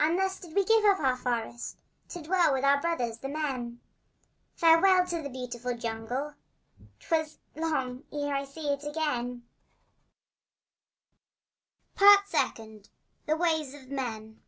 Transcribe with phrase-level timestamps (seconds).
[0.00, 1.76] And thus did we give up the forest
[2.08, 3.82] To dwell with our brothers, the men—
[4.54, 6.36] Farewell to the beautiful jungle!
[7.00, 9.46] 'Twas long ere I saw it again!
[11.94, 12.88] Part Second.
[13.26, 14.40] THE WAYS OF MEN.